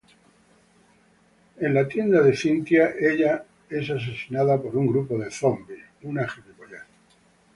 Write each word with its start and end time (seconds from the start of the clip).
En 1.65 1.75
la 1.75 1.83
tienda 1.87 2.23
de 2.23 2.35
Cynthia, 2.35 2.89
ella 2.99 3.43
es 3.69 3.87
asesinada 3.91 4.59
por 4.59 4.75
un 4.75 4.87
grupo 4.87 5.15
de 5.19 5.29
zombies. 5.29 5.85